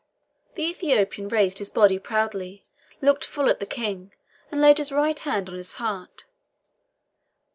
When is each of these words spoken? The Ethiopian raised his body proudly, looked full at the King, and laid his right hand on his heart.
The 0.55 0.63
Ethiopian 0.63 1.27
raised 1.27 1.59
his 1.59 1.69
body 1.69 1.99
proudly, 1.99 2.65
looked 3.01 3.23
full 3.23 3.47
at 3.51 3.59
the 3.59 3.67
King, 3.67 4.11
and 4.51 4.59
laid 4.59 4.79
his 4.79 4.91
right 4.91 5.19
hand 5.19 5.47
on 5.47 5.53
his 5.53 5.75
heart. 5.75 6.25